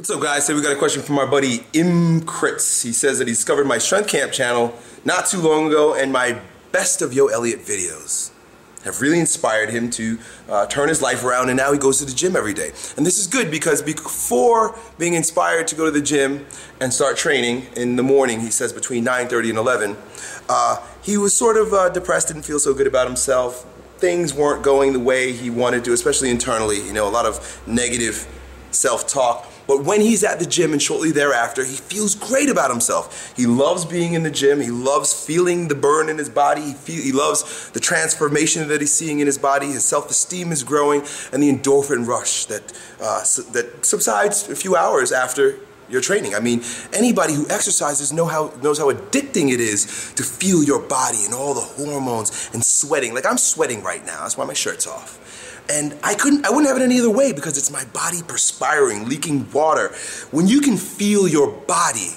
What's 0.00 0.08
up, 0.08 0.22
guys? 0.22 0.46
So 0.46 0.54
we 0.54 0.62
got 0.62 0.72
a 0.72 0.78
question 0.78 1.02
from 1.02 1.18
our 1.18 1.26
buddy 1.26 1.58
Imcritz. 1.74 2.82
He 2.82 2.90
says 2.90 3.18
that 3.18 3.28
he 3.28 3.34
discovered 3.34 3.66
my 3.66 3.76
Strength 3.76 4.08
Camp 4.08 4.32
channel 4.32 4.74
not 5.04 5.26
too 5.26 5.42
long 5.42 5.66
ago, 5.66 5.94
and 5.94 6.10
my 6.10 6.40
best 6.72 7.02
of 7.02 7.12
Yo 7.12 7.26
Elliott 7.26 7.66
videos 7.66 8.30
have 8.82 9.02
really 9.02 9.20
inspired 9.20 9.68
him 9.68 9.90
to 9.90 10.18
uh, 10.48 10.64
turn 10.68 10.88
his 10.88 11.02
life 11.02 11.22
around, 11.22 11.50
and 11.50 11.58
now 11.58 11.70
he 11.70 11.78
goes 11.78 11.98
to 11.98 12.06
the 12.06 12.14
gym 12.14 12.34
every 12.34 12.54
day. 12.54 12.68
And 12.96 13.04
this 13.04 13.18
is 13.18 13.26
good 13.26 13.50
because 13.50 13.82
before 13.82 14.74
being 14.96 15.12
inspired 15.12 15.68
to 15.68 15.76
go 15.76 15.84
to 15.84 15.90
the 15.90 16.00
gym 16.00 16.46
and 16.80 16.94
start 16.94 17.18
training 17.18 17.66
in 17.76 17.96
the 17.96 18.02
morning, 18.02 18.40
he 18.40 18.50
says 18.50 18.72
between 18.72 19.04
9:30 19.04 19.50
and 19.50 19.58
11, 19.58 19.98
uh, 20.48 20.78
he 21.02 21.18
was 21.18 21.34
sort 21.34 21.58
of 21.58 21.74
uh, 21.74 21.90
depressed, 21.90 22.28
didn't 22.28 22.44
feel 22.44 22.58
so 22.58 22.72
good 22.72 22.86
about 22.86 23.06
himself. 23.06 23.66
Things 23.98 24.32
weren't 24.32 24.62
going 24.62 24.94
the 24.94 24.98
way 24.98 25.32
he 25.32 25.50
wanted 25.50 25.84
to, 25.84 25.92
especially 25.92 26.30
internally. 26.30 26.80
You 26.86 26.94
know, 26.94 27.06
a 27.06 27.12
lot 27.12 27.26
of 27.26 27.60
negative 27.66 28.26
self-talk. 28.70 29.49
But 29.70 29.84
when 29.84 30.00
he's 30.00 30.24
at 30.24 30.40
the 30.40 30.46
gym 30.46 30.72
and 30.72 30.82
shortly 30.82 31.12
thereafter, 31.12 31.64
he 31.64 31.76
feels 31.76 32.16
great 32.16 32.48
about 32.48 32.72
himself. 32.72 33.32
He 33.36 33.46
loves 33.46 33.84
being 33.84 34.14
in 34.14 34.24
the 34.24 34.30
gym. 34.30 34.60
He 34.60 34.72
loves 34.72 35.24
feeling 35.24 35.68
the 35.68 35.76
burn 35.76 36.08
in 36.08 36.18
his 36.18 36.28
body. 36.28 36.62
He, 36.62 36.72
feel, 36.72 37.00
he 37.00 37.12
loves 37.12 37.70
the 37.70 37.78
transformation 37.78 38.66
that 38.66 38.80
he's 38.80 38.92
seeing 38.92 39.20
in 39.20 39.28
his 39.28 39.38
body. 39.38 39.68
His 39.68 39.84
self-esteem 39.84 40.50
is 40.50 40.64
growing, 40.64 41.02
and 41.32 41.40
the 41.40 41.52
endorphin 41.52 42.04
rush 42.04 42.46
that 42.46 42.72
uh, 43.00 43.20
that 43.52 43.86
subsides 43.86 44.48
a 44.48 44.56
few 44.56 44.74
hours 44.74 45.12
after 45.12 45.60
your 45.88 46.00
training. 46.00 46.34
I 46.34 46.40
mean, 46.40 46.62
anybody 46.92 47.34
who 47.34 47.48
exercises 47.48 48.12
know 48.12 48.26
how, 48.26 48.52
knows 48.60 48.80
how 48.80 48.90
addicting 48.90 49.52
it 49.52 49.60
is 49.60 50.12
to 50.16 50.24
feel 50.24 50.64
your 50.64 50.80
body 50.80 51.24
and 51.24 51.32
all 51.32 51.54
the 51.54 51.60
hormones 51.60 52.50
and 52.52 52.64
sweating. 52.64 53.14
Like 53.14 53.24
I'm 53.24 53.38
sweating 53.38 53.84
right 53.84 54.04
now. 54.04 54.22
That's 54.22 54.36
why 54.36 54.46
my 54.46 54.52
shirt's 54.52 54.88
off 54.88 55.20
and 55.70 55.96
I 56.02 56.14
couldn't 56.14 56.44
I 56.44 56.50
wouldn't 56.50 56.66
have 56.66 56.76
it 56.76 56.82
any 56.82 56.98
other 56.98 57.10
way 57.10 57.32
because 57.32 57.56
it's 57.56 57.70
my 57.70 57.84
body 57.86 58.22
perspiring, 58.26 59.08
leaking 59.08 59.50
water. 59.52 59.88
When 60.30 60.46
you 60.46 60.60
can 60.60 60.76
feel 60.76 61.28
your 61.28 61.50
body, 61.50 62.10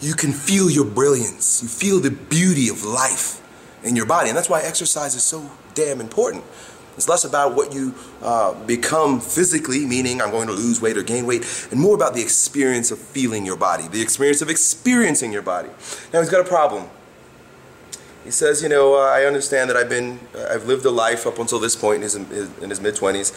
you 0.00 0.14
can 0.14 0.32
feel 0.32 0.70
your 0.70 0.84
brilliance. 0.84 1.62
You 1.62 1.68
feel 1.68 2.00
the 2.00 2.10
beauty 2.10 2.68
of 2.68 2.84
life 2.84 3.40
in 3.84 3.96
your 3.96 4.06
body. 4.06 4.28
And 4.28 4.36
that's 4.36 4.48
why 4.48 4.62
exercise 4.62 5.14
is 5.14 5.22
so 5.22 5.50
damn 5.74 6.00
important. 6.00 6.44
It's 6.96 7.08
less 7.08 7.24
about 7.24 7.54
what 7.54 7.72
you 7.72 7.94
uh, 8.20 8.52
become 8.64 9.20
physically, 9.20 9.86
meaning 9.86 10.20
I'm 10.20 10.30
going 10.30 10.48
to 10.48 10.52
lose 10.52 10.80
weight 10.80 10.96
or 10.98 11.02
gain 11.02 11.24
weight, 11.24 11.42
and 11.70 11.80
more 11.80 11.94
about 11.94 12.14
the 12.14 12.20
experience 12.20 12.90
of 12.90 12.98
feeling 12.98 13.46
your 13.46 13.56
body, 13.56 13.88
the 13.88 14.02
experience 14.02 14.42
of 14.42 14.50
experiencing 14.50 15.32
your 15.32 15.42
body. 15.42 15.70
Now, 16.12 16.20
he's 16.20 16.28
got 16.28 16.40
a 16.40 16.48
problem. 16.48 16.90
He 18.24 18.30
says, 18.30 18.62
you 18.62 18.68
know, 18.68 18.94
uh, 18.94 18.98
I 18.98 19.24
understand 19.24 19.68
that 19.70 19.76
I've 19.76 19.88
been, 19.88 20.20
uh, 20.34 20.46
I've 20.50 20.66
lived 20.66 20.84
a 20.84 20.90
life 20.90 21.26
up 21.26 21.38
until 21.38 21.58
this 21.58 21.74
point 21.74 21.96
in 21.96 22.02
his, 22.02 22.14
in 22.14 22.70
his 22.70 22.80
mid 22.80 22.94
20s, 22.94 23.32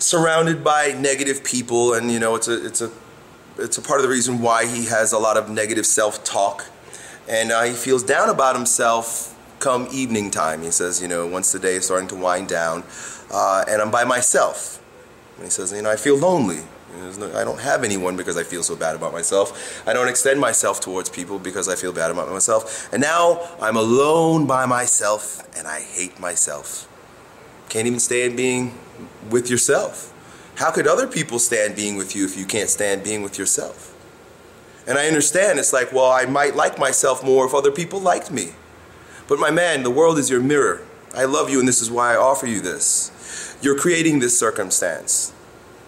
surrounded 0.00 0.62
by 0.62 0.96
negative 0.98 1.42
people, 1.42 1.94
and 1.94 2.10
you 2.10 2.20
know, 2.20 2.34
it's 2.36 2.48
a, 2.48 2.64
it's 2.64 2.80
a, 2.80 2.90
it's 3.58 3.78
a 3.78 3.82
part 3.82 3.98
of 3.98 4.04
the 4.04 4.08
reason 4.08 4.40
why 4.40 4.66
he 4.66 4.86
has 4.86 5.12
a 5.12 5.18
lot 5.18 5.36
of 5.36 5.50
negative 5.50 5.86
self-talk, 5.86 6.66
and 7.28 7.50
uh, 7.50 7.62
he 7.62 7.72
feels 7.72 8.02
down 8.02 8.28
about 8.28 8.54
himself 8.54 9.32
come 9.58 9.88
evening 9.92 10.30
time. 10.30 10.62
He 10.62 10.70
says, 10.70 11.00
you 11.00 11.08
know, 11.08 11.26
once 11.26 11.52
the 11.52 11.58
day 11.58 11.76
is 11.76 11.84
starting 11.84 12.08
to 12.08 12.16
wind 12.16 12.48
down, 12.48 12.84
uh, 13.32 13.64
and 13.68 13.80
I'm 13.80 13.90
by 13.90 14.04
myself. 14.04 14.82
And 15.36 15.44
he 15.44 15.50
says, 15.50 15.72
you 15.72 15.82
know, 15.82 15.90
I 15.90 15.96
feel 15.96 16.16
lonely. 16.16 16.62
No, 16.94 17.32
I 17.34 17.44
don't 17.44 17.60
have 17.60 17.84
anyone 17.84 18.16
because 18.16 18.36
I 18.36 18.42
feel 18.42 18.62
so 18.62 18.76
bad 18.76 18.94
about 18.94 19.12
myself. 19.12 19.82
I 19.86 19.92
don't 19.92 20.08
extend 20.08 20.38
myself 20.40 20.80
towards 20.80 21.08
people 21.08 21.38
because 21.38 21.68
I 21.68 21.74
feel 21.74 21.92
bad 21.92 22.10
about 22.10 22.28
myself. 22.28 22.92
And 22.92 23.00
now 23.00 23.48
I'm 23.60 23.76
alone 23.76 24.46
by 24.46 24.66
myself 24.66 25.42
and 25.56 25.66
I 25.66 25.80
hate 25.80 26.20
myself. 26.20 26.88
Can't 27.70 27.86
even 27.86 27.98
stand 27.98 28.36
being 28.36 28.78
with 29.30 29.48
yourself. 29.48 30.12
How 30.56 30.70
could 30.70 30.86
other 30.86 31.06
people 31.06 31.38
stand 31.38 31.74
being 31.74 31.96
with 31.96 32.14
you 32.14 32.26
if 32.26 32.36
you 32.36 32.44
can't 32.44 32.68
stand 32.68 33.02
being 33.02 33.22
with 33.22 33.38
yourself? 33.38 33.88
And 34.86 34.98
I 34.98 35.06
understand 35.06 35.58
it's 35.58 35.72
like, 35.72 35.92
well, 35.92 36.10
I 36.10 36.26
might 36.26 36.56
like 36.56 36.78
myself 36.78 37.24
more 37.24 37.46
if 37.46 37.54
other 37.54 37.70
people 37.70 38.00
liked 38.00 38.30
me. 38.30 38.50
But 39.28 39.38
my 39.38 39.50
man, 39.50 39.82
the 39.82 39.90
world 39.90 40.18
is 40.18 40.28
your 40.28 40.40
mirror. 40.40 40.82
I 41.14 41.24
love 41.24 41.48
you 41.48 41.58
and 41.58 41.66
this 41.66 41.80
is 41.80 41.90
why 41.90 42.12
I 42.12 42.16
offer 42.16 42.46
you 42.46 42.60
this. 42.60 43.56
You're 43.62 43.78
creating 43.78 44.18
this 44.18 44.38
circumstance. 44.38 45.32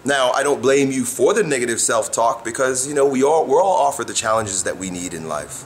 Now, 0.05 0.29
I 0.33 0.43
don't 0.43 0.61
blame 0.61 0.91
you 0.91 1.03
for 1.03 1.33
the 1.33 1.41
negative 1.41 1.81
self-talk 1.81 2.45
because, 2.45 2.87
you 2.87 2.93
know, 2.93 3.07
we 3.07 3.23
all, 3.23 3.47
we're 3.47 3.61
all 3.61 3.87
offered 3.87 4.05
the 4.05 4.13
challenges 4.13 4.63
that 4.63 4.77
we 4.77 4.91
need 4.91 5.15
in 5.15 5.27
life. 5.27 5.65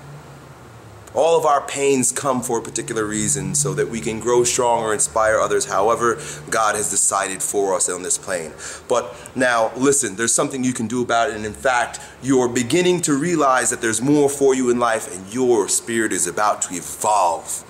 All 1.14 1.38
of 1.38 1.46
our 1.46 1.60
pains 1.68 2.14
come 2.14 2.42
for 2.42 2.60
a 2.60 2.62
particular 2.62 3.04
reason 3.04 3.54
so 3.54 3.74
that 3.74 3.90
we 3.90 4.00
can 4.00 4.22
grow 4.22 4.46
strong 4.46 4.82
or 4.82 4.94
inspire 4.94 5.40
others 5.40 5.66
however 5.66 6.22
God 6.50 6.76
has 6.76 6.90
decided 6.90 7.44
for 7.44 7.76
us 7.76 7.90
on 7.90 8.02
this 8.02 8.18
plane. 8.18 8.54
But 8.88 9.14
now, 9.36 9.74
listen, 9.76 10.16
there's 10.16 10.34
something 10.34 10.64
you 10.64 10.72
can 10.72 10.88
do 10.88 11.02
about 11.02 11.32
it. 11.32 11.36
And 11.36 11.46
in 11.46 11.52
fact, 11.52 12.00
you're 12.24 12.48
beginning 12.48 13.02
to 13.02 13.16
realize 13.16 13.70
that 13.72 13.82
there's 13.82 14.02
more 14.02 14.30
for 14.30 14.56
you 14.56 14.70
in 14.70 14.80
life 14.80 15.14
and 15.14 15.34
your 15.34 15.68
spirit 15.68 16.14
is 16.14 16.28
about 16.28 16.62
to 16.62 16.76
evolve. 16.76 17.66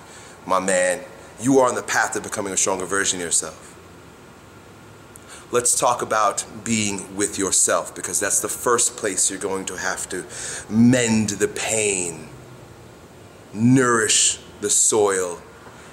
My 0.46 0.60
man, 0.60 1.00
you 1.40 1.58
are 1.58 1.68
on 1.68 1.74
the 1.74 1.82
path 1.82 2.12
to 2.12 2.20
becoming 2.20 2.52
a 2.52 2.56
stronger 2.56 2.84
version 2.84 3.18
of 3.18 3.24
yourself 3.24 3.79
let's 5.50 5.78
talk 5.78 6.02
about 6.02 6.44
being 6.64 7.16
with 7.16 7.38
yourself 7.38 7.94
because 7.94 8.20
that's 8.20 8.40
the 8.40 8.48
first 8.48 8.96
place 8.96 9.30
you're 9.30 9.40
going 9.40 9.64
to 9.66 9.76
have 9.76 10.08
to 10.08 10.24
mend 10.72 11.30
the 11.30 11.48
pain, 11.48 12.28
nourish 13.52 14.38
the 14.60 14.70
soil, 14.70 15.40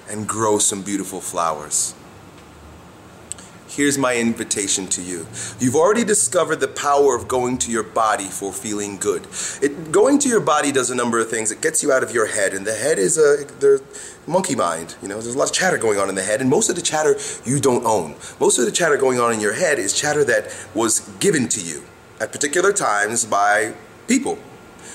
and 0.08 0.26
grow 0.26 0.58
some 0.58 0.82
beautiful 0.82 1.20
flowers. 1.20 1.94
Here's 3.68 3.98
my 3.98 4.16
invitation 4.16 4.86
to 4.88 5.02
you. 5.02 5.26
You've 5.60 5.76
already 5.76 6.02
discovered 6.02 6.56
the 6.56 6.68
power 6.68 7.14
of 7.14 7.28
going 7.28 7.58
to 7.58 7.70
your 7.70 7.82
body 7.82 8.24
for 8.24 8.50
feeling 8.50 8.96
good. 8.96 9.26
It, 9.60 9.92
going 9.92 10.18
to 10.20 10.28
your 10.28 10.40
body 10.40 10.72
does 10.72 10.90
a 10.90 10.94
number 10.94 11.18
of 11.18 11.28
things. 11.28 11.52
It 11.52 11.60
gets 11.60 11.82
you 11.82 11.92
out 11.92 12.02
of 12.02 12.12
your 12.12 12.26
head, 12.26 12.54
and 12.54 12.66
the 12.66 12.74
head 12.74 12.98
is 12.98 13.18
a 13.18 13.44
the 13.60 13.82
monkey 14.26 14.54
mind. 14.54 14.96
You 15.02 15.08
know, 15.08 15.20
there's 15.20 15.34
a 15.34 15.38
lot 15.38 15.50
of 15.50 15.54
chatter 15.54 15.76
going 15.76 15.98
on 15.98 16.08
in 16.08 16.14
the 16.14 16.22
head, 16.22 16.40
and 16.40 16.48
most 16.48 16.70
of 16.70 16.76
the 16.76 16.82
chatter 16.82 17.16
you 17.44 17.60
don't 17.60 17.84
own. 17.84 18.16
Most 18.40 18.58
of 18.58 18.64
the 18.64 18.72
chatter 18.72 18.96
going 18.96 19.20
on 19.20 19.32
in 19.34 19.40
your 19.40 19.52
head 19.54 19.78
is 19.78 19.92
chatter 19.92 20.24
that 20.24 20.54
was 20.74 21.00
given 21.20 21.46
to 21.48 21.60
you 21.60 21.82
at 22.20 22.32
particular 22.32 22.72
times 22.72 23.26
by 23.26 23.74
people. 24.06 24.38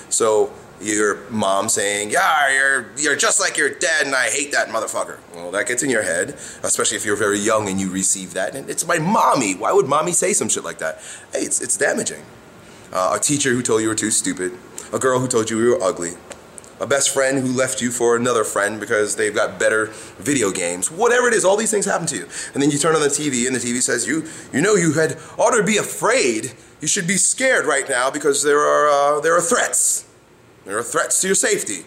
So 0.08 0.52
your 0.84 1.28
mom 1.30 1.68
saying, 1.68 2.10
"Yeah, 2.10 2.52
you're 2.52 2.86
you're 2.96 3.16
just 3.16 3.40
like 3.40 3.56
your 3.56 3.70
dad, 3.70 4.06
and 4.06 4.14
I 4.14 4.28
hate 4.28 4.52
that 4.52 4.68
motherfucker." 4.68 5.18
Well, 5.34 5.50
that 5.52 5.66
gets 5.66 5.82
in 5.82 5.90
your 5.90 6.02
head, 6.02 6.30
especially 6.62 6.96
if 6.96 7.04
you're 7.04 7.16
very 7.16 7.38
young 7.38 7.68
and 7.68 7.80
you 7.80 7.90
receive 7.90 8.34
that. 8.34 8.54
And 8.54 8.68
it's 8.68 8.86
my 8.86 8.98
mommy. 8.98 9.54
Why 9.54 9.72
would 9.72 9.86
mommy 9.86 10.12
say 10.12 10.32
some 10.32 10.48
shit 10.48 10.64
like 10.64 10.78
that? 10.78 11.00
Hey, 11.32 11.40
it's 11.40 11.60
it's 11.60 11.76
damaging. 11.76 12.22
Uh, 12.92 13.16
a 13.16 13.18
teacher 13.18 13.50
who 13.50 13.62
told 13.62 13.82
you 13.82 13.88
were 13.88 13.94
too 13.94 14.10
stupid, 14.10 14.52
a 14.92 14.98
girl 14.98 15.18
who 15.18 15.26
told 15.26 15.50
you 15.50 15.60
you 15.60 15.70
were 15.70 15.82
ugly, 15.82 16.12
a 16.80 16.86
best 16.86 17.10
friend 17.10 17.38
who 17.38 17.48
left 17.52 17.80
you 17.80 17.90
for 17.90 18.14
another 18.14 18.44
friend 18.44 18.78
because 18.78 19.16
they've 19.16 19.34
got 19.34 19.58
better 19.58 19.86
video 20.18 20.50
games. 20.50 20.90
Whatever 20.90 21.28
it 21.28 21.34
is, 21.34 21.44
all 21.44 21.56
these 21.56 21.70
things 21.70 21.86
happen 21.86 22.06
to 22.08 22.16
you. 22.16 22.28
And 22.52 22.62
then 22.62 22.70
you 22.70 22.78
turn 22.78 22.94
on 22.94 23.00
the 23.00 23.08
TV 23.08 23.46
and 23.46 23.56
the 23.56 23.60
TV 23.60 23.80
says, 23.82 24.06
"You 24.06 24.28
you 24.52 24.60
know 24.60 24.74
you 24.74 24.92
had 24.92 25.18
ought 25.38 25.56
to 25.56 25.62
be 25.62 25.76
afraid. 25.76 26.52
You 26.80 26.88
should 26.88 27.06
be 27.06 27.16
scared 27.16 27.64
right 27.66 27.88
now 27.88 28.10
because 28.10 28.42
there 28.42 28.60
are 28.60 28.88
uh, 28.88 29.20
there 29.20 29.36
are 29.36 29.40
threats." 29.40 30.04
There 30.64 30.78
are 30.78 30.82
threats 30.82 31.20
to 31.20 31.28
your 31.28 31.34
safety. 31.34 31.84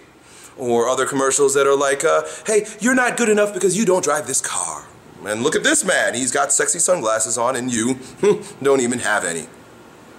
Or 0.57 0.89
other 0.89 1.05
commercials 1.05 1.53
that 1.53 1.67
are 1.67 1.75
like, 1.75 2.03
uh, 2.03 2.23
hey, 2.45 2.65
you're 2.79 2.95
not 2.95 3.15
good 3.15 3.29
enough 3.29 3.53
because 3.53 3.77
you 3.77 3.85
don't 3.85 4.03
drive 4.03 4.25
this 4.25 4.41
car. 4.41 4.87
And 5.25 5.43
look 5.43 5.55
at 5.55 5.63
this 5.63 5.83
man. 5.83 6.13
He's 6.13 6.31
got 6.31 6.51
sexy 6.51 6.79
sunglasses 6.79 7.37
on, 7.37 7.55
and 7.55 7.71
you 7.71 7.99
don't 8.61 8.81
even 8.81 8.99
have 8.99 9.23
any. 9.23 9.47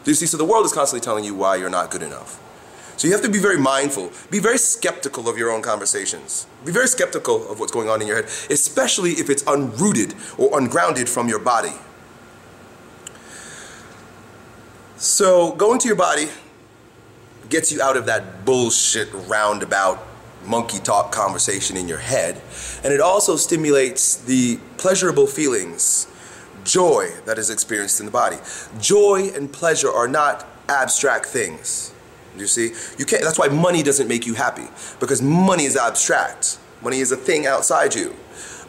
Do 0.04 0.10
you 0.10 0.14
see? 0.14 0.26
So 0.26 0.36
the 0.36 0.44
world 0.44 0.64
is 0.64 0.72
constantly 0.72 1.04
telling 1.04 1.24
you 1.24 1.34
why 1.34 1.56
you're 1.56 1.70
not 1.70 1.90
good 1.90 2.02
enough. 2.02 2.40
So 2.98 3.06
you 3.06 3.14
have 3.14 3.22
to 3.22 3.30
be 3.30 3.38
very 3.38 3.58
mindful, 3.58 4.10
be 4.28 4.40
very 4.40 4.58
skeptical 4.58 5.28
of 5.28 5.38
your 5.38 5.52
own 5.52 5.62
conversations. 5.62 6.48
Be 6.64 6.72
very 6.72 6.88
skeptical 6.88 7.48
of 7.48 7.60
what's 7.60 7.70
going 7.70 7.88
on 7.88 8.02
in 8.02 8.08
your 8.08 8.16
head, 8.16 8.24
especially 8.50 9.12
if 9.12 9.30
it's 9.30 9.44
unrooted 9.44 10.16
or 10.36 10.58
ungrounded 10.58 11.08
from 11.08 11.28
your 11.28 11.38
body. 11.38 11.74
So 14.96 15.52
go 15.52 15.72
into 15.72 15.86
your 15.86 15.96
body, 15.96 16.26
gets 17.48 17.72
you 17.72 17.80
out 17.80 17.96
of 17.96 18.06
that 18.06 18.44
bullshit 18.44 19.08
roundabout 19.12 20.04
monkey 20.44 20.78
talk 20.78 21.12
conversation 21.12 21.76
in 21.76 21.88
your 21.88 21.98
head. 21.98 22.40
And 22.84 22.92
it 22.92 23.00
also 23.00 23.36
stimulates 23.36 24.16
the 24.16 24.58
pleasurable 24.76 25.26
feelings, 25.26 26.06
joy 26.64 27.10
that 27.26 27.38
is 27.38 27.50
experienced 27.50 28.00
in 28.00 28.06
the 28.06 28.12
body. 28.12 28.36
Joy 28.80 29.30
and 29.34 29.52
pleasure 29.52 29.90
are 29.90 30.08
not 30.08 30.46
abstract 30.68 31.26
things. 31.26 31.92
You 32.36 32.46
see? 32.46 32.72
You 32.98 33.04
can't 33.04 33.22
that's 33.22 33.38
why 33.38 33.48
money 33.48 33.82
doesn't 33.82 34.08
make 34.08 34.26
you 34.26 34.34
happy. 34.34 34.68
Because 35.00 35.20
money 35.20 35.64
is 35.64 35.76
abstract. 35.76 36.58
Money 36.82 37.00
is 37.00 37.10
a 37.10 37.16
thing 37.16 37.46
outside 37.46 37.94
you. 37.94 38.14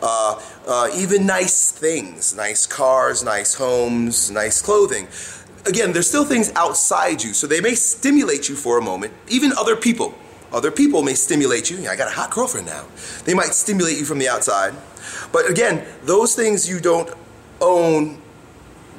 Uh, 0.01 0.41
uh, 0.65 0.89
even 0.95 1.25
nice 1.25 1.71
things, 1.71 2.33
nice 2.33 2.65
cars, 2.65 3.21
nice 3.21 3.53
homes, 3.53 4.31
nice 4.31 4.61
clothing 4.61 5.07
again, 5.65 5.93
there's 5.93 6.07
still 6.07 6.25
things 6.25 6.51
outside 6.55 7.23
you, 7.23 7.33
so 7.33 7.47
they 7.47 7.61
may 7.61 7.75
stimulate 7.75 8.49
you 8.49 8.55
for 8.55 8.77
a 8.77 8.81
moment. 8.81 9.13
Even 9.27 9.51
other 9.57 9.75
people, 9.75 10.15
other 10.51 10.71
people 10.71 11.03
may 11.03 11.13
stimulate 11.13 11.69
you. 11.69 11.87
I 11.89 11.95
got 11.95 12.07
a 12.07 12.15
hot 12.15 12.31
girlfriend 12.31 12.67
now. 12.67 12.85
They 13.25 13.33
might 13.33 13.53
stimulate 13.53 13.97
you 13.97 14.05
from 14.05 14.19
the 14.19 14.29
outside. 14.29 14.73
But 15.31 15.49
again, 15.49 15.85
those 16.03 16.35
things 16.35 16.67
you 16.67 16.79
don't 16.79 17.09
own 17.61 18.21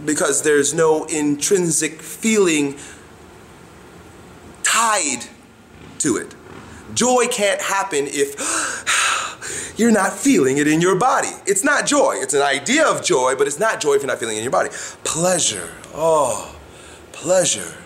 because 0.04 0.42
there's 0.42 0.72
no 0.72 1.04
intrinsic 1.04 2.00
feeling 2.00 2.76
tied 4.62 5.24
to 5.98 6.16
it. 6.16 6.34
Joy 6.94 7.26
can't 7.30 7.60
happen 7.60 8.06
if 8.08 8.34
you're 9.80 9.90
not 9.90 10.12
feeling 10.12 10.58
it 10.58 10.68
in 10.68 10.80
your 10.80 10.94
body. 10.94 11.30
It's 11.46 11.64
not 11.64 11.86
joy. 11.86 12.16
It's 12.16 12.34
an 12.34 12.42
idea 12.42 12.86
of 12.86 13.02
joy, 13.02 13.34
but 13.34 13.46
it's 13.46 13.58
not 13.58 13.80
joy 13.80 13.94
if 13.94 14.02
you're 14.02 14.08
not 14.08 14.18
feeling 14.18 14.36
it 14.36 14.40
in 14.40 14.44
your 14.44 14.52
body. 14.52 14.68
Pleasure. 15.04 15.70
Oh, 15.94 16.54
pleasure 17.12 17.76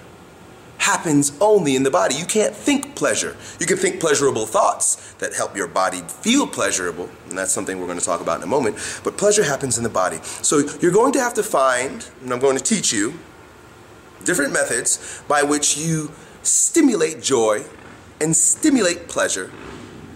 happens 0.78 1.32
only 1.40 1.76
in 1.76 1.84
the 1.84 1.90
body. 1.90 2.16
You 2.16 2.26
can't 2.26 2.54
think 2.54 2.94
pleasure. 2.96 3.36
You 3.60 3.66
can 3.66 3.78
think 3.78 4.00
pleasurable 4.00 4.44
thoughts 4.44 5.14
that 5.14 5.34
help 5.34 5.56
your 5.56 5.68
body 5.68 6.02
feel 6.02 6.46
pleasurable, 6.46 7.08
and 7.28 7.38
that's 7.38 7.52
something 7.52 7.78
we're 7.78 7.86
going 7.86 7.98
to 7.98 8.04
talk 8.04 8.20
about 8.20 8.38
in 8.38 8.42
a 8.42 8.48
moment. 8.48 8.76
But 9.02 9.16
pleasure 9.16 9.44
happens 9.44 9.78
in 9.78 9.84
the 9.84 9.88
body. 9.88 10.18
So 10.42 10.58
you're 10.80 10.92
going 10.92 11.12
to 11.12 11.20
have 11.20 11.34
to 11.34 11.42
find, 11.42 12.06
and 12.22 12.32
I'm 12.32 12.40
going 12.40 12.58
to 12.58 12.62
teach 12.62 12.92
you, 12.92 13.14
different 14.24 14.52
methods 14.52 15.22
by 15.28 15.42
which 15.42 15.78
you 15.78 16.10
stimulate 16.42 17.22
joy 17.22 17.64
and 18.20 18.36
stimulate 18.36 19.08
pleasure 19.08 19.50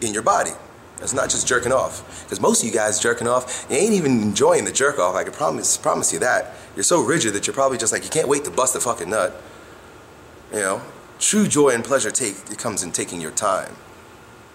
in 0.00 0.12
your 0.12 0.22
body. 0.22 0.52
It's 1.00 1.14
not 1.14 1.30
just 1.30 1.46
jerking 1.46 1.72
off. 1.72 2.24
Because 2.24 2.40
most 2.40 2.62
of 2.62 2.68
you 2.68 2.74
guys 2.74 2.98
jerking 2.98 3.28
off, 3.28 3.66
you 3.70 3.76
ain't 3.76 3.94
even 3.94 4.20
enjoying 4.20 4.64
the 4.64 4.72
jerk 4.72 4.98
off. 4.98 5.14
I 5.14 5.24
can 5.24 5.32
promise 5.32 5.76
promise 5.76 6.12
you 6.12 6.18
that. 6.20 6.54
You're 6.74 6.84
so 6.84 7.02
rigid 7.02 7.34
that 7.34 7.46
you're 7.46 7.54
probably 7.54 7.78
just 7.78 7.92
like 7.92 8.04
you 8.04 8.10
can't 8.10 8.28
wait 8.28 8.44
to 8.44 8.50
bust 8.50 8.74
the 8.74 8.80
fucking 8.80 9.10
nut. 9.10 9.40
You 10.52 10.58
know, 10.58 10.82
true 11.18 11.46
joy 11.46 11.70
and 11.70 11.84
pleasure 11.84 12.10
take 12.10 12.34
it 12.50 12.58
comes 12.58 12.82
in 12.82 12.92
taking 12.92 13.20
your 13.20 13.30
time. 13.30 13.76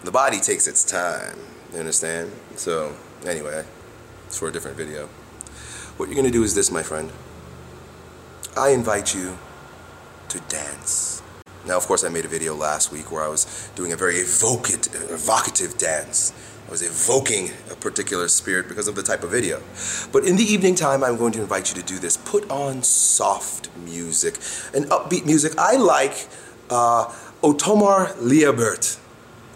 The 0.03 0.11
body 0.11 0.39
takes 0.39 0.67
its 0.67 0.83
time. 0.83 1.37
You 1.71 1.79
understand? 1.79 2.31
So 2.55 2.95
anyway, 3.25 3.63
it's 4.27 4.37
for 4.37 4.49
a 4.49 4.51
different 4.51 4.75
video. 4.75 5.07
What 5.97 6.09
you're 6.09 6.15
gonna 6.15 6.31
do 6.31 6.43
is 6.43 6.55
this, 6.55 6.71
my 6.71 6.83
friend. 6.83 7.11
I 8.57 8.69
invite 8.69 9.15
you 9.15 9.37
to 10.29 10.39
dance. 10.41 11.21
Now, 11.65 11.77
of 11.77 11.87
course, 11.87 12.03
I 12.03 12.09
made 12.09 12.25
a 12.25 12.27
video 12.27 12.55
last 12.55 12.91
week 12.91 13.09
where 13.11 13.23
I 13.23 13.29
was 13.29 13.69
doing 13.75 13.93
a 13.93 13.95
very 13.95 14.15
evocative, 14.15 15.09
evocative 15.09 15.77
dance. 15.77 16.33
I 16.67 16.71
was 16.71 16.81
evoking 16.81 17.51
a 17.71 17.75
particular 17.75 18.27
spirit 18.27 18.67
because 18.67 18.87
of 18.87 18.95
the 18.95 19.03
type 19.03 19.23
of 19.23 19.31
video. 19.31 19.61
But 20.11 20.25
in 20.25 20.35
the 20.35 20.43
evening 20.43 20.75
time, 20.75 21.03
I'm 21.03 21.17
going 21.17 21.31
to 21.33 21.41
invite 21.41 21.73
you 21.73 21.81
to 21.81 21.87
do 21.87 21.99
this. 21.99 22.17
Put 22.17 22.49
on 22.49 22.83
soft 22.83 23.69
music 23.77 24.35
and 24.73 24.85
upbeat 24.85 25.25
music. 25.25 25.53
I 25.57 25.77
like 25.77 26.27
uh, 26.69 27.13
Ottomar 27.41 28.13
Liebert. 28.19 28.99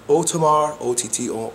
Ottomar, 0.07 0.77
O-T-T-O-M-O-R, 0.79 1.53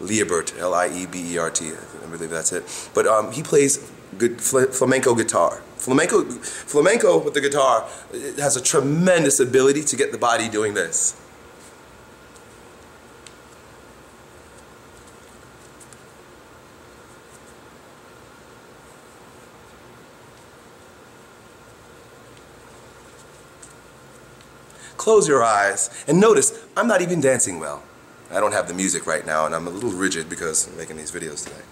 Liebert, 0.00 0.58
L-I-E-B-E-R-T. 0.58 1.72
I 2.02 2.06
believe 2.10 2.30
that's 2.30 2.52
it. 2.52 2.90
But 2.94 3.06
um, 3.06 3.32
he 3.32 3.42
plays 3.42 3.90
good 4.16 4.40
flamenco 4.40 5.14
guitar. 5.14 5.62
Flamenco, 5.76 6.24
flamenco 6.24 7.18
with 7.18 7.34
the 7.34 7.40
guitar 7.40 7.88
has 8.38 8.56
a 8.56 8.62
tremendous 8.62 9.40
ability 9.40 9.82
to 9.84 9.96
get 9.96 10.12
the 10.12 10.18
body 10.18 10.48
doing 10.48 10.74
this. 10.74 11.16
Close 24.96 25.28
your 25.28 25.42
eyes 25.42 25.88
and 26.06 26.20
notice 26.20 26.58
I'm 26.76 26.86
not 26.86 27.00
even 27.00 27.20
dancing 27.20 27.60
well. 27.60 27.82
I 28.30 28.40
don't 28.40 28.52
have 28.52 28.68
the 28.68 28.74
music 28.74 29.06
right 29.06 29.24
now 29.24 29.46
and 29.46 29.54
I'm 29.54 29.66
a 29.66 29.70
little 29.70 29.90
rigid 29.90 30.28
because 30.28 30.68
I'm 30.68 30.76
making 30.76 30.96
these 30.96 31.10
videos 31.10 31.44
today. 31.44 31.62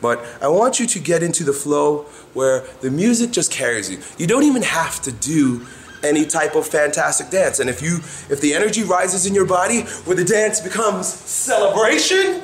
But 0.00 0.24
I 0.42 0.48
want 0.48 0.78
you 0.80 0.86
to 0.86 0.98
get 0.98 1.22
into 1.22 1.44
the 1.44 1.52
flow 1.52 2.02
where 2.34 2.66
the 2.80 2.90
music 2.90 3.30
just 3.30 3.50
carries 3.50 3.90
you. 3.90 4.00
You 4.18 4.26
don't 4.26 4.42
even 4.42 4.62
have 4.62 5.00
to 5.02 5.12
do 5.12 5.66
any 6.02 6.26
type 6.26 6.54
of 6.54 6.66
fantastic 6.66 7.30
dance. 7.30 7.60
And 7.60 7.70
if 7.70 7.80
you 7.80 7.96
if 8.28 8.40
the 8.40 8.52
energy 8.54 8.82
rises 8.82 9.26
in 9.26 9.34
your 9.34 9.46
body 9.46 9.82
where 10.04 10.16
the 10.16 10.24
dance 10.24 10.60
becomes 10.60 11.08
celebration, 11.08 12.42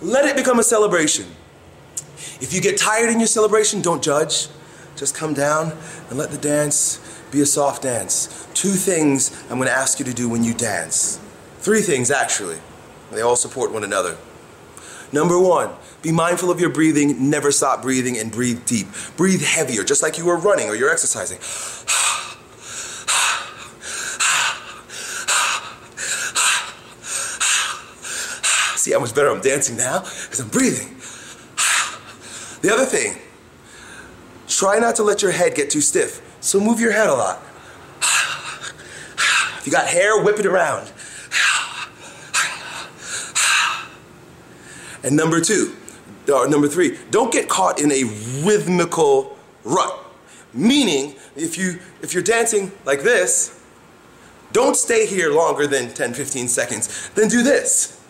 let 0.00 0.24
it 0.24 0.36
become 0.36 0.58
a 0.58 0.64
celebration. 0.64 1.26
If 2.40 2.52
you 2.52 2.60
get 2.60 2.78
tired 2.78 3.10
in 3.10 3.20
your 3.20 3.28
celebration, 3.28 3.80
don't 3.80 4.02
judge. 4.02 4.48
Just 4.96 5.14
come 5.14 5.34
down 5.34 5.76
and 6.08 6.18
let 6.18 6.30
the 6.30 6.38
dance 6.38 6.98
be 7.30 7.40
a 7.40 7.46
soft 7.46 7.82
dance. 7.82 8.46
Two 8.54 8.70
things 8.70 9.30
I'm 9.44 9.58
going 9.58 9.68
to 9.68 9.74
ask 9.74 9.98
you 9.98 10.04
to 10.04 10.14
do 10.14 10.28
when 10.28 10.42
you 10.42 10.54
dance. 10.54 11.20
Three 11.60 11.82
things, 11.82 12.10
actually. 12.10 12.58
They 13.12 13.20
all 13.20 13.36
support 13.36 13.72
one 13.72 13.84
another. 13.84 14.16
Number 15.12 15.38
one, 15.38 15.70
be 16.02 16.12
mindful 16.12 16.50
of 16.50 16.60
your 16.60 16.70
breathing, 16.70 17.30
never 17.30 17.50
stop 17.50 17.82
breathing, 17.82 18.18
and 18.18 18.30
breathe 18.30 18.66
deep. 18.66 18.88
Breathe 19.16 19.42
heavier, 19.42 19.82
just 19.82 20.02
like 20.02 20.18
you 20.18 20.26
were 20.26 20.36
running 20.36 20.68
or 20.68 20.74
you're 20.74 20.90
exercising. 20.90 21.38
See 28.76 28.92
how 28.92 29.00
much 29.00 29.14
better 29.14 29.30
I'm 29.30 29.40
dancing 29.40 29.76
now? 29.76 30.00
Because 30.00 30.40
I'm 30.40 30.48
breathing. 30.48 30.94
The 32.60 32.72
other 32.72 32.84
thing, 32.84 33.16
try 34.46 34.78
not 34.78 34.96
to 34.96 35.02
let 35.02 35.22
your 35.22 35.30
head 35.30 35.54
get 35.54 35.70
too 35.70 35.80
stiff. 35.80 36.20
So 36.40 36.60
move 36.60 36.80
your 36.80 36.92
head 36.92 37.08
a 37.08 37.14
lot. 37.14 37.42
If 39.58 39.62
you 39.66 39.72
got 39.72 39.88
hair, 39.88 40.22
whip 40.22 40.38
it 40.38 40.46
around. 40.46 40.90
And 45.02 45.16
number 45.16 45.40
two, 45.40 45.74
or 46.32 46.48
number 46.48 46.68
three, 46.68 46.98
don't 47.10 47.32
get 47.32 47.48
caught 47.48 47.80
in 47.80 47.90
a 47.92 48.04
rhythmical 48.44 49.36
rut. 49.64 49.98
Meaning, 50.54 51.14
if 51.36 51.58
you 51.58 51.78
if 52.02 52.14
you're 52.14 52.22
dancing 52.22 52.72
like 52.84 53.02
this, 53.02 53.62
don't 54.52 54.76
stay 54.76 55.06
here 55.06 55.32
longer 55.32 55.66
than 55.66 55.92
10, 55.92 56.14
15 56.14 56.48
seconds. 56.48 57.10
Then 57.10 57.28
do 57.28 57.42
this. 57.42 58.00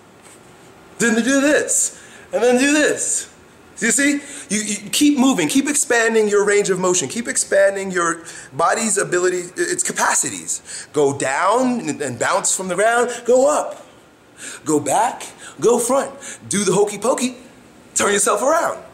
Then 0.98 1.14
do 1.16 1.40
this. 1.40 2.00
And 2.32 2.42
then 2.42 2.58
do 2.58 2.72
this. 2.72 3.34
You 3.80 3.90
see? 3.90 4.20
You, 4.54 4.62
you, 4.62 4.90
keep 4.90 5.18
moving, 5.18 5.48
keep 5.48 5.68
expanding 5.68 6.28
your 6.28 6.44
range 6.44 6.70
of 6.70 6.80
motion, 6.80 7.08
keep 7.08 7.28
expanding 7.28 7.90
your 7.90 8.24
body's 8.52 8.98
ability, 8.98 9.42
its 9.56 9.82
capacities. 9.82 10.88
Go 10.92 11.16
down 11.16 11.88
and 12.02 12.18
bounce 12.18 12.56
from 12.56 12.68
the 12.68 12.74
ground, 12.74 13.10
go 13.24 13.48
up. 13.48 13.86
Go 14.64 14.80
back, 14.80 15.26
go 15.60 15.78
front. 15.78 16.12
Do 16.48 16.64
the 16.64 16.72
hokey 16.72 16.98
pokey, 16.98 17.36
turn 17.94 18.12
yourself 18.12 18.42
around. 18.42 18.84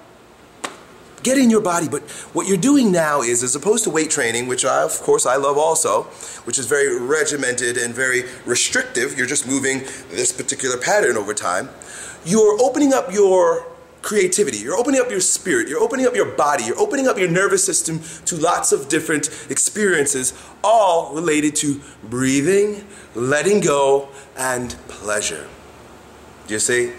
Get 1.22 1.38
in 1.38 1.48
your 1.48 1.62
body, 1.62 1.88
but 1.88 2.02
what 2.34 2.46
you're 2.46 2.58
doing 2.58 2.92
now 2.92 3.22
is, 3.22 3.42
as 3.42 3.56
opposed 3.56 3.84
to 3.84 3.90
weight 3.90 4.10
training, 4.10 4.46
which 4.46 4.64
I, 4.64 4.82
of 4.82 5.00
course 5.00 5.24
I 5.24 5.36
love 5.36 5.56
also, 5.56 6.02
which 6.44 6.58
is 6.58 6.66
very 6.66 7.00
regimented 7.00 7.78
and 7.78 7.94
very 7.94 8.24
restrictive, 8.44 9.16
you're 9.16 9.26
just 9.26 9.46
moving 9.46 9.80
this 10.10 10.32
particular 10.32 10.76
pattern 10.76 11.16
over 11.16 11.32
time, 11.32 11.70
you're 12.26 12.60
opening 12.60 12.92
up 12.92 13.10
your 13.10 13.66
creativity. 14.04 14.58
You're 14.58 14.76
opening 14.76 15.00
up 15.00 15.10
your 15.10 15.20
spirit. 15.20 15.66
You're 15.66 15.80
opening 15.80 16.06
up 16.06 16.14
your 16.14 16.26
body. 16.26 16.64
You're 16.64 16.78
opening 16.78 17.08
up 17.08 17.18
your 17.18 17.28
nervous 17.28 17.64
system 17.64 18.00
to 18.26 18.36
lots 18.36 18.70
of 18.70 18.88
different 18.88 19.28
experiences, 19.50 20.34
all 20.62 21.14
related 21.14 21.56
to 21.56 21.80
breathing, 22.04 22.86
letting 23.14 23.60
go, 23.60 24.10
and 24.36 24.76
pleasure. 24.88 25.48
You 26.48 26.58
see? 26.58 26.92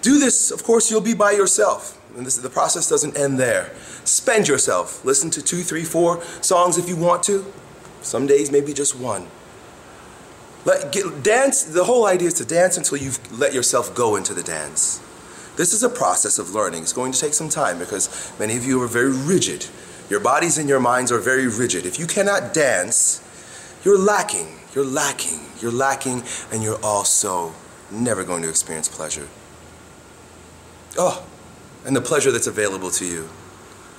Do 0.00 0.18
this, 0.18 0.50
of 0.50 0.64
course, 0.64 0.90
you'll 0.90 1.00
be 1.00 1.14
by 1.14 1.32
yourself. 1.32 2.00
And 2.16 2.24
this, 2.24 2.38
the 2.38 2.48
process 2.48 2.88
doesn't 2.88 3.16
end 3.16 3.38
there. 3.38 3.72
Spend 4.04 4.48
yourself. 4.48 5.04
Listen 5.04 5.30
to 5.30 5.42
two, 5.42 5.62
three, 5.62 5.84
four 5.84 6.22
songs 6.40 6.78
if 6.78 6.88
you 6.88 6.96
want 6.96 7.22
to. 7.24 7.44
Some 8.00 8.26
days, 8.26 8.50
maybe 8.50 8.72
just 8.72 8.96
one. 8.96 9.26
Let, 10.64 10.90
get, 10.90 11.22
dance, 11.22 11.64
the 11.64 11.84
whole 11.84 12.06
idea 12.06 12.28
is 12.28 12.34
to 12.34 12.44
dance 12.44 12.78
until 12.78 12.98
you've 12.98 13.38
let 13.38 13.52
yourself 13.52 13.94
go 13.94 14.16
into 14.16 14.32
the 14.32 14.42
dance. 14.42 15.00
This 15.56 15.72
is 15.72 15.82
a 15.82 15.88
process 15.88 16.38
of 16.38 16.50
learning. 16.50 16.82
It's 16.82 16.92
going 16.92 17.12
to 17.12 17.20
take 17.20 17.34
some 17.34 17.48
time 17.48 17.78
because 17.78 18.32
many 18.38 18.56
of 18.56 18.64
you 18.64 18.82
are 18.82 18.86
very 18.86 19.12
rigid. 19.12 19.66
Your 20.10 20.20
bodies 20.20 20.58
and 20.58 20.68
your 20.68 20.80
minds 20.80 21.10
are 21.10 21.18
very 21.18 21.48
rigid. 21.48 21.86
If 21.86 21.98
you 21.98 22.06
cannot 22.06 22.54
dance, 22.54 23.22
you're 23.82 23.98
lacking. 23.98 24.60
You're 24.74 24.84
lacking. 24.84 25.40
You're 25.60 25.72
lacking, 25.72 26.22
and 26.52 26.62
you're 26.62 26.82
also 26.84 27.54
never 27.90 28.24
going 28.24 28.42
to 28.42 28.48
experience 28.48 28.88
pleasure. 28.88 29.28
Oh, 30.98 31.24
and 31.84 31.96
the 31.96 32.00
pleasure 32.00 32.30
that's 32.30 32.46
available 32.46 32.90
to 32.90 33.06
you. 33.06 33.28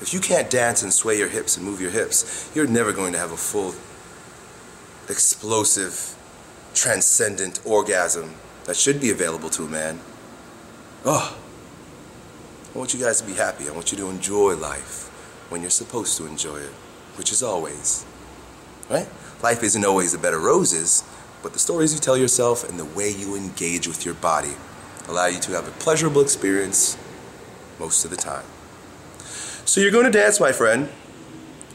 If 0.02 0.14
you 0.14 0.20
can't 0.20 0.50
dance 0.50 0.84
and 0.84 0.94
sway 0.94 1.18
your 1.18 1.30
hips 1.30 1.58
and 1.58 1.66
move 1.66 1.82
your 1.82 1.90
hips, 1.90 2.52
you're 2.54 2.68
never 2.68 2.94
going 2.94 3.14
to 3.14 3.20
have 3.20 3.32
a 3.32 3.38
full, 3.38 3.74
explosive, 5.10 6.16
transcendent 6.76 7.60
orgasm 7.66 8.36
that 8.66 8.76
should 8.76 9.02
be 9.02 9.10
available 9.10 9.50
to 9.50 9.64
a 9.64 9.68
man. 9.68 10.00
Oh, 11.04 11.36
I 12.78 12.80
want 12.80 12.94
you 12.94 13.00
guys 13.00 13.20
to 13.22 13.26
be 13.26 13.34
happy. 13.34 13.68
I 13.68 13.72
want 13.72 13.92
you 13.92 13.98
to 13.98 14.08
enjoy 14.08 14.56
life 14.56 15.08
when 15.50 15.62
you're 15.62 15.72
supposed 15.72 16.16
to 16.18 16.28
enjoy 16.28 16.58
it, 16.58 16.70
which 17.16 17.32
is 17.32 17.42
always. 17.42 18.06
Right? 18.88 19.08
Life 19.42 19.64
isn't 19.64 19.84
always 19.84 20.14
a 20.14 20.20
bed 20.20 20.36
of 20.36 20.44
roses, 20.44 21.04
but 21.42 21.54
the 21.54 21.60
stories 21.60 21.96
you 21.96 22.00
tell 22.00 22.16
yourself 22.16 22.70
and 22.70 22.78
the 22.78 22.86
way 22.86 23.10
you 23.10 23.36
engage 23.36 23.88
with 23.88 24.06
your 24.06 24.14
body 24.14 24.54
allow 25.08 25.26
you 25.26 25.40
to 25.40 25.54
have 25.54 25.68
a 25.68 25.72
pleasurable 25.72 26.22
experience 26.22 27.00
most 27.80 28.06
of 28.06 28.12
the 28.12 28.16
time. 28.16 28.46
So 29.66 29.82
you're 29.82 29.90
going 29.90 30.06
to 30.06 30.12
dance, 30.12 30.40
my 30.40 30.52
friend. 30.52 30.88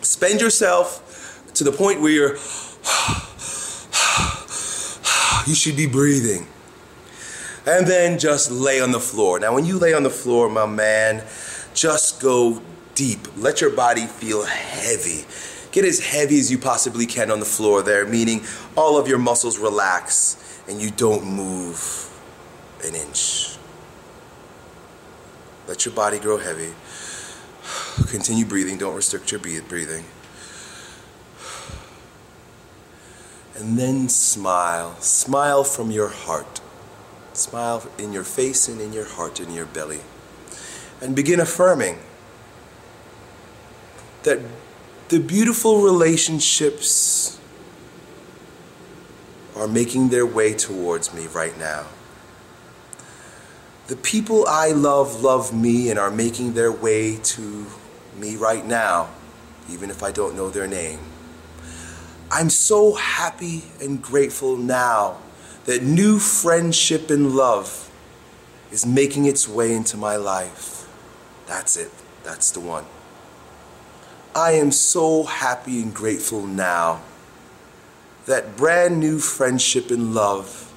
Spend 0.03 0.41
yourself 0.41 1.43
to 1.55 1.65
the 1.65 1.73
point 1.73 2.01
where 2.01 2.13
you're 2.13 2.35
you 5.49 5.57
should 5.57 5.77
be 5.77 5.89
breathing. 5.89 6.47
And 7.65 7.87
then 7.87 8.19
just 8.19 8.51
lay 8.51 8.81
on 8.81 8.91
the 8.91 9.01
floor. 9.01 9.39
Now, 9.39 9.55
when 9.55 9.65
you 9.65 9.79
lay 9.79 9.95
on 9.95 10.03
the 10.03 10.11
floor, 10.11 10.49
my 10.49 10.67
man, 10.67 11.25
just 11.75 12.21
go 12.21 12.61
deep. 12.95 13.21
Let 13.37 13.61
your 13.61 13.71
body 13.71 14.07
feel 14.07 14.45
heavy. 14.45 15.25
Get 15.71 15.85
as 15.85 16.01
heavy 16.01 16.39
as 16.39 16.51
you 16.51 16.59
possibly 16.59 17.07
can 17.07 17.31
on 17.31 17.41
the 17.41 17.47
floor 17.47 17.83
there, 17.83 18.07
meaning 18.07 18.43
all 18.77 18.99
of 18.99 19.07
your 19.09 19.19
muscles 19.19 19.59
relax 19.59 20.37
and 20.69 20.81
you 20.81 20.91
don't 20.91 21.25
move 21.25 22.09
an 22.85 22.95
inch. 22.95 23.57
Let 25.69 25.85
your 25.85 25.95
body 25.95 26.19
grow 26.19 26.39
heavy. 26.39 26.73
Continue 28.09 28.45
breathing, 28.45 28.77
don't 28.77 28.95
restrict 28.95 29.31
your 29.31 29.41
breathing. 29.41 30.05
And 33.55 33.79
then 33.79 34.09
smile. 34.09 34.97
Smile 35.01 35.63
from 35.63 35.91
your 35.91 36.09
heart. 36.09 36.62
Smile 37.43 37.83
in 37.99 38.13
your 38.13 38.23
face 38.23 38.69
and 38.69 38.81
in 38.81 38.93
your 38.93 39.05
heart 39.05 39.41
and 39.41 39.53
your 39.53 39.67
belly. 39.67 39.99
And 41.01 41.17
begin 41.17 41.41
affirming 41.41 41.99
that 44.23 44.39
the 45.09 45.19
beautiful 45.19 45.83
relationships 45.83 47.41
are 49.57 49.67
making 49.67 50.11
their 50.11 50.25
way 50.25 50.55
towards 50.55 51.13
me 51.13 51.27
right 51.27 51.59
now. 51.59 51.87
The 53.89 53.97
people 53.97 54.47
I 54.47 54.69
love 54.69 55.21
love 55.21 55.53
me 55.53 55.91
and 55.91 55.99
are 55.99 56.13
making 56.13 56.55
their 56.55 56.71
way 56.71 57.17
to 57.17 57.67
me 58.17 58.37
right 58.37 58.65
now, 58.65 59.09
even 59.69 59.91
if 59.91 60.05
I 60.05 60.13
don't 60.13 60.37
know 60.37 60.49
their 60.49 60.69
name. 60.69 61.01
I'm 62.31 62.51
so 62.51 62.95
happy 62.95 63.65
and 63.81 64.01
grateful 64.01 64.57
now 64.57 65.19
that 65.65 65.83
new 65.83 66.19
friendship 66.19 67.11
and 67.11 67.35
love 67.35 67.91
is 68.71 68.85
making 68.87 69.27
its 69.27 69.49
way 69.49 69.75
into 69.75 69.97
my 69.97 70.17
life. 70.17 70.89
That's 71.47 71.77
it. 71.77 71.91
That's 72.25 72.51
the 72.51 72.61
one. 72.61 72.85
I 74.35 74.53
am 74.53 74.73
so 74.73 75.25
happy 75.25 75.83
and 75.83 75.95
grateful 75.95 76.47
now 76.47 77.03
that 78.27 78.57
brand 78.57 78.99
new 78.99 79.19
friendship 79.19 79.91
and 79.91 80.15
love 80.15 80.73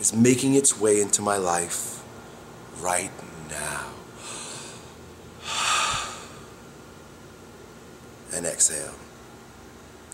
is 0.00 0.14
making 0.14 0.54
its 0.54 0.80
way 0.80 1.00
into 1.00 1.20
my 1.20 1.36
life 1.36 2.02
right 2.80 3.10
now. 3.50 3.86
And 8.34 8.46
exhale. 8.46 8.94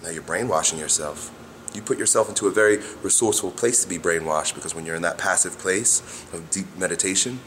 Now 0.03 0.11
you're 0.11 0.23
brainwashing 0.23 0.79
yourself. 0.79 1.31
You 1.75 1.83
put 1.83 1.99
yourself 1.99 2.29
into 2.29 2.47
a 2.47 2.51
very 2.51 2.79
resourceful 3.03 3.53
place 3.53 3.83
to 3.83 3.89
be 3.89 3.99
brainwashed 3.99 4.55
because 4.55 4.75
when 4.75 4.85
you're 4.85 4.97
in 4.97 5.03
that 5.03 5.19
passive 5.19 5.59
place 5.59 6.01
of 6.33 6.51
deep 6.51 6.67
meditation, 6.77 7.41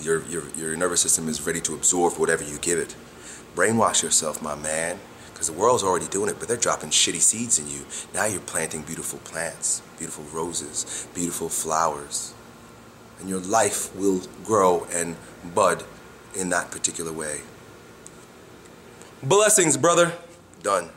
your, 0.00 0.24
your, 0.26 0.44
your 0.56 0.76
nervous 0.76 1.00
system 1.00 1.28
is 1.28 1.46
ready 1.46 1.60
to 1.62 1.74
absorb 1.74 2.14
whatever 2.14 2.42
you 2.42 2.58
give 2.58 2.78
it. 2.78 2.94
Brainwash 3.54 4.02
yourself, 4.02 4.42
my 4.42 4.54
man, 4.54 4.98
because 5.32 5.48
the 5.48 5.52
world's 5.52 5.82
already 5.82 6.06
doing 6.06 6.30
it, 6.30 6.38
but 6.38 6.48
they're 6.48 6.56
dropping 6.56 6.90
shitty 6.90 7.20
seeds 7.20 7.58
in 7.58 7.68
you. 7.68 7.84
Now 8.14 8.26
you're 8.26 8.40
planting 8.40 8.82
beautiful 8.82 9.18
plants, 9.20 9.82
beautiful 9.98 10.24
roses, 10.24 11.06
beautiful 11.14 11.48
flowers. 11.48 12.34
And 13.20 13.28
your 13.28 13.40
life 13.40 13.94
will 13.94 14.22
grow 14.44 14.86
and 14.92 15.16
bud 15.54 15.84
in 16.34 16.50
that 16.50 16.70
particular 16.70 17.12
way. 17.12 17.40
Blessings, 19.22 19.76
brother. 19.76 20.12
Done. 20.62 20.90